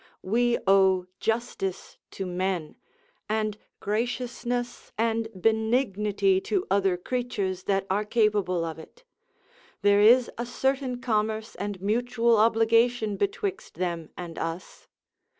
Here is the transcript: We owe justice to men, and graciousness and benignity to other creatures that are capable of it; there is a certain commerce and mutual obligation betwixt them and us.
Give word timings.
We 0.23 0.57
owe 0.65 1.05
justice 1.19 1.99
to 2.09 2.25
men, 2.25 2.75
and 3.29 3.55
graciousness 3.79 4.91
and 4.97 5.27
benignity 5.39 6.41
to 6.45 6.65
other 6.71 6.97
creatures 6.97 7.65
that 7.65 7.85
are 7.87 8.03
capable 8.03 8.65
of 8.65 8.79
it; 8.79 9.03
there 9.83 10.01
is 10.01 10.31
a 10.39 10.45
certain 10.47 11.01
commerce 11.01 11.53
and 11.53 11.79
mutual 11.83 12.37
obligation 12.37 13.15
betwixt 13.15 13.75
them 13.75 14.09
and 14.17 14.39
us. 14.39 14.87